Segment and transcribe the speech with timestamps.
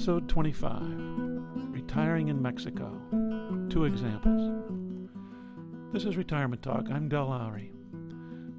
[0.00, 0.80] Episode 25
[1.72, 2.90] Retiring in Mexico.
[3.68, 4.64] Two examples.
[5.92, 6.86] This is Retirement Talk.
[6.90, 7.70] I'm Del Lowry.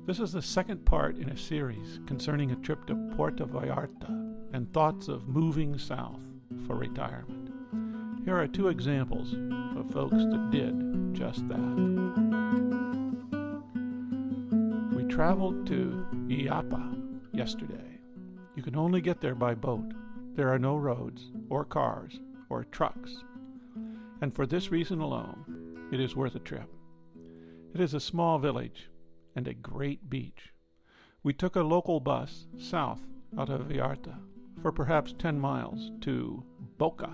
[0.05, 4.71] This is the second part in a series concerning a trip to Puerto Vallarta and
[4.71, 6.21] thoughts of moving south
[6.67, 7.49] for retirement.
[8.23, 9.33] Here are two examples
[9.75, 11.57] of folks that did just that.
[14.95, 17.01] We traveled to Yelapa
[17.33, 17.97] yesterday.
[18.55, 19.91] You can only get there by boat.
[20.33, 23.23] There are no roads, or cars, or trucks.
[24.21, 26.69] And for this reason alone, it is worth a trip.
[27.73, 28.89] It is a small village
[29.35, 30.53] and a great beach.
[31.21, 33.01] We took a local bus south
[33.37, 34.15] out of Vallarta
[34.61, 36.43] for perhaps 10 miles to
[36.77, 37.13] Boca.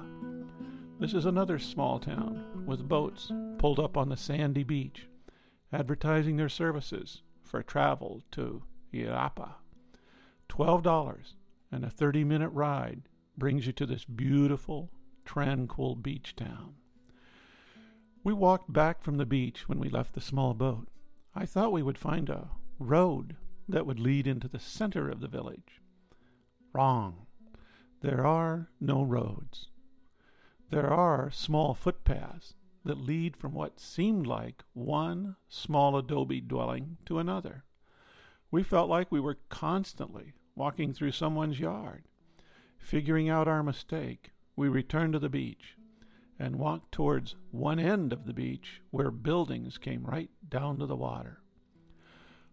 [0.99, 5.07] This is another small town with boats pulled up on the sandy beach,
[5.71, 8.63] advertising their services for travel to
[8.93, 9.55] Yelapa.
[10.49, 11.33] $12
[11.71, 13.03] and a 30 minute ride
[13.37, 14.91] brings you to this beautiful,
[15.25, 16.75] tranquil beach town.
[18.23, 20.87] We walked back from the beach when we left the small boat.
[21.35, 23.35] I thought we would find a road
[23.69, 25.81] that would lead into the center of the village.
[26.73, 27.27] Wrong.
[28.01, 29.69] There are no roads.
[30.69, 37.19] There are small footpaths that lead from what seemed like one small adobe dwelling to
[37.19, 37.63] another.
[38.51, 42.03] We felt like we were constantly walking through someone's yard.
[42.79, 45.77] Figuring out our mistake, we returned to the beach
[46.39, 50.95] and walked towards one end of the beach where buildings came right down to the
[50.95, 51.39] water.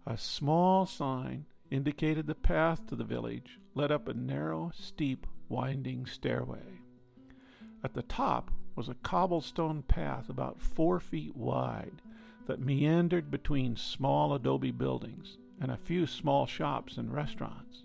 [0.06, 6.06] A small sign indicated the path to the village led up a narrow, steep, winding
[6.06, 6.80] stairway.
[7.83, 12.02] At the top was a cobblestone path about four feet wide
[12.46, 17.84] that meandered between small adobe buildings and a few small shops and restaurants.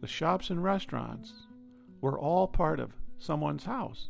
[0.00, 1.46] The shops and restaurants
[2.00, 4.08] were all part of someone's house.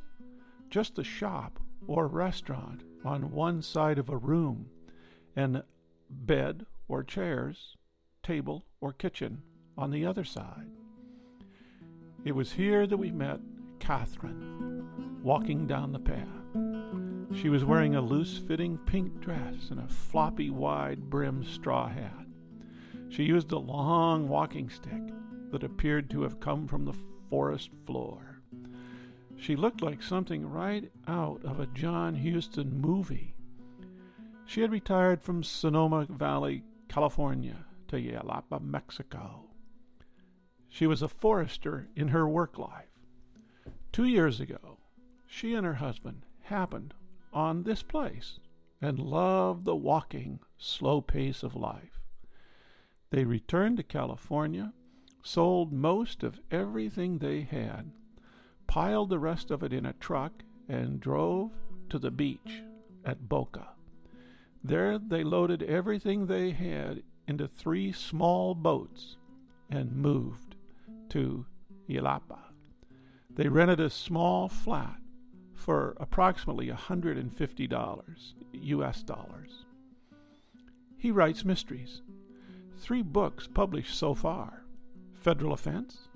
[0.69, 4.67] Just the shop or restaurant on one side of a room,
[5.35, 5.65] and
[6.09, 7.77] bed or chairs,
[8.23, 9.43] table or kitchen
[9.77, 10.69] on the other side.
[12.25, 13.41] It was here that we met
[13.81, 17.37] Catherine, walking down the path.
[17.37, 22.27] She was wearing a loose fitting pink dress and a floppy, wide brimmed straw hat.
[23.09, 25.03] She used a long walking stick
[25.51, 26.97] that appeared to have come from the
[27.29, 28.41] forest floor.
[29.37, 33.35] She looked like something right out of a John Huston movie.
[34.45, 39.47] She had retired from Sonoma Valley, California, to Yelapa, Mexico.
[40.69, 42.91] She was a forester in her work life.
[43.93, 44.79] Two years ago,
[45.27, 46.95] she and her husband happened
[47.33, 48.39] on this place
[48.81, 52.01] and loved the walking, slow pace of life.
[53.11, 54.73] They returned to California
[55.23, 57.91] sold most of everything they had,
[58.67, 60.33] piled the rest of it in a truck,
[60.69, 61.51] and drove
[61.89, 62.63] to the beach
[63.05, 63.69] at Boca.
[64.63, 69.17] There they loaded everything they had into three small boats
[69.71, 70.57] and moved
[71.11, 71.47] to
[71.89, 72.39] Yelapa.
[73.35, 75.01] They rented a small flat
[75.55, 79.65] for approximately $150 US dollars.
[80.97, 82.03] He writes mysteries.
[82.79, 84.60] Three books published so far
[85.21, 86.09] Federal Offense,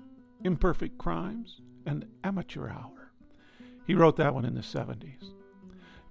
[0.43, 3.11] Imperfect Crimes, and Amateur Hour.
[3.85, 5.31] He wrote that one in the 70s.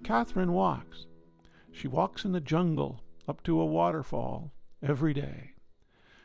[0.05, 1.07] Catherine walks.
[1.73, 5.55] She walks in the jungle up to a waterfall every day.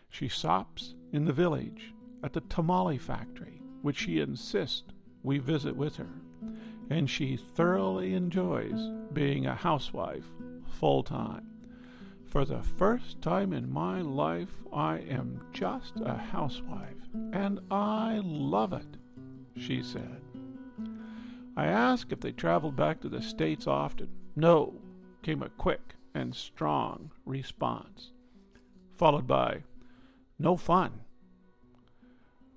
[0.09, 1.93] She stops in the village
[2.23, 4.93] at the tamale factory, which she insists
[5.23, 6.21] we visit with her,
[6.91, 10.25] and she thoroughly enjoys being a housewife
[10.67, 11.47] full time.
[12.29, 16.95] For the first time in my life, I am just a housewife,
[17.33, 18.97] and I love it,
[19.57, 20.21] she said.
[21.57, 24.09] I asked if they traveled back to the States often.
[24.35, 24.75] No,
[25.23, 28.11] came a quick and strong response,
[28.95, 29.63] followed by,
[30.37, 31.01] no fun.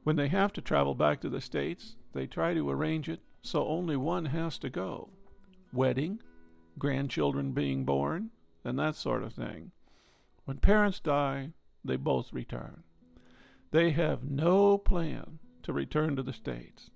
[0.04, 3.66] When they have to travel back to the States, they try to arrange it so
[3.66, 5.08] only one has to go.
[5.72, 6.20] Wedding,
[6.78, 8.30] grandchildren being born,
[8.64, 9.72] and that sort of thing.
[10.44, 11.50] When parents die,
[11.84, 12.82] they both return.
[13.70, 16.90] They have no plan to return to the States.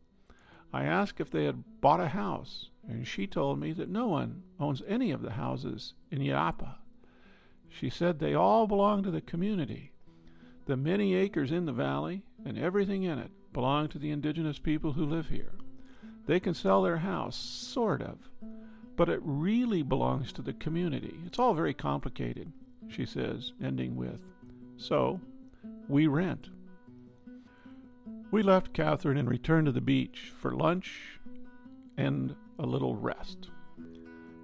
[0.72, 4.42] I asked if they had bought a house, and she told me that no one
[4.60, 6.76] owns any of the houses in Yelapa.
[7.68, 9.92] She said they all belong to the community.
[10.66, 14.92] The many acres in the valley and everything in it belong to the indigenous people
[14.92, 15.52] who live here.
[16.26, 18.18] They can sell their house, sort of,
[18.96, 21.18] but it really belongs to the community.
[21.26, 22.52] It's all very complicated,
[22.88, 24.20] she says, ending with,
[24.76, 25.20] So,
[25.88, 26.48] we rent.
[28.30, 31.20] We left Catherine and returned to the beach for lunch
[31.96, 33.50] and a little rest.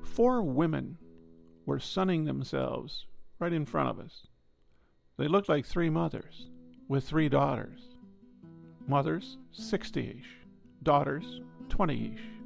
[0.02, 0.98] Four women
[1.66, 3.06] were sunning themselves
[3.38, 4.26] right in front of us.
[5.18, 6.48] They looked like three mothers
[6.88, 7.80] with three daughters.
[8.86, 10.46] Mothers, 60 ish,
[10.82, 12.41] daughters, 20 ish.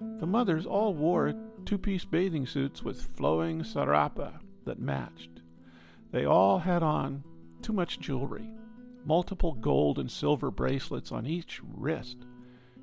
[0.00, 1.34] The mothers all wore
[1.64, 5.40] two piece bathing suits with flowing sarapa that matched.
[6.12, 7.24] They all had on
[7.62, 8.50] too much jewelry
[9.06, 12.16] multiple gold and silver bracelets on each wrist,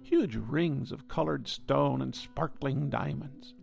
[0.01, 3.53] huge rings of colored stone and sparkling diamonds.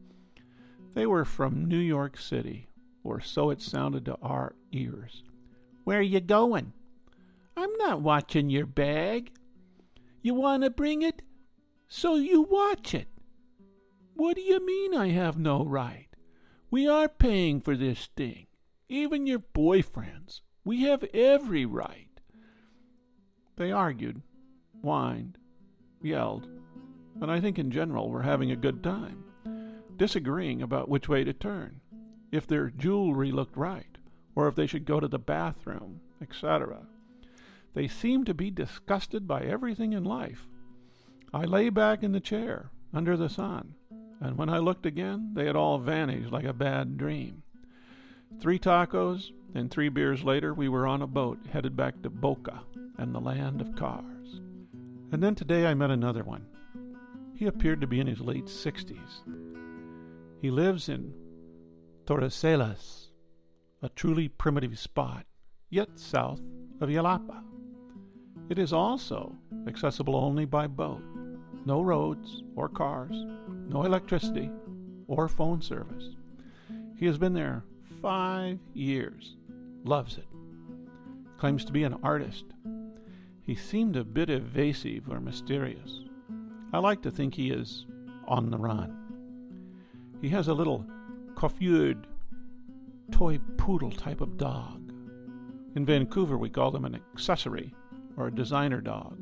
[0.93, 2.69] They were from New York City,
[3.03, 5.23] or so it sounded to our ears.
[5.85, 6.75] Where you going?
[7.57, 9.33] I'm not watching your bag.
[10.23, 11.23] You want to bring it?
[11.89, 13.09] So you watch it.
[14.21, 16.09] What do you mean I have no right?
[16.71, 18.49] We are paying for this thing.
[18.87, 20.43] Even your boyfriends.
[20.63, 22.21] We have every right.
[23.57, 24.21] They argued,
[24.83, 25.39] whined,
[26.03, 26.47] yelled,
[27.23, 29.25] and I think in general were having a good time,
[29.97, 31.81] disagreeing about which way to turn,
[32.31, 33.97] if their jewelry looked right,
[34.35, 36.83] or if they should go to the bathroom, etc.
[37.73, 40.47] They seemed to be disgusted by everything in life.
[41.33, 43.77] I lay back in the chair, under the sun,
[44.21, 47.43] and when I looked again, they had all vanished like a bad dream.
[48.39, 52.61] Three tacos, and three beers later, we were on a boat headed back to Boca
[52.99, 54.41] and the land of cars.
[55.13, 56.47] And then today I met another one.
[57.35, 59.23] He appeared to be in his late 60s.
[60.41, 61.15] He lives in
[62.07, 63.11] Torresellas,
[63.83, 65.25] a truly primitive spot,
[65.71, 66.41] yet south
[66.81, 67.43] of Yelapa.
[68.51, 71.03] It is also accessible only by boat.
[71.65, 73.25] No roads or cars,
[73.69, 74.51] no electricity
[75.07, 76.17] or phone service.
[76.97, 77.65] He has been there
[78.03, 79.37] five years,
[79.85, 80.27] loves it,
[81.39, 82.45] claims to be an artist,
[83.51, 86.05] he seemed a bit evasive or mysterious.
[86.73, 87.85] I like to think he is
[88.29, 88.97] on the run.
[90.21, 90.87] He has a little
[91.35, 92.05] coiffured
[93.11, 94.93] toy poodle type of dog.
[95.75, 97.75] In Vancouver, we call them an accessory
[98.17, 99.19] or a designer dog.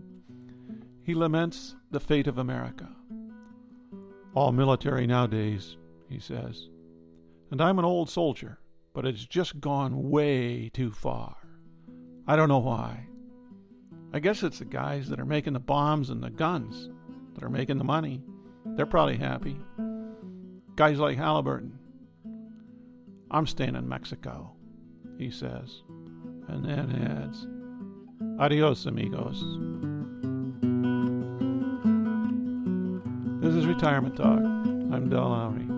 [1.08, 2.86] He laments the fate of America.
[4.34, 6.68] All military nowadays, he says.
[7.50, 8.58] And I'm an old soldier,
[8.92, 11.34] but it's just gone way too far.
[12.26, 13.06] I don't know why.
[14.12, 16.90] I guess it's the guys that are making the bombs and the guns
[17.32, 18.22] that are making the money.
[18.76, 19.58] They're probably happy.
[20.76, 21.78] Guys like Halliburton.
[23.30, 24.52] I'm staying in Mexico,
[25.16, 25.80] he says,
[26.48, 27.46] and then adds,
[28.38, 29.42] Adios, amigos.
[33.48, 34.40] This is Retirement Talk.
[34.40, 35.77] I'm Del Lowry.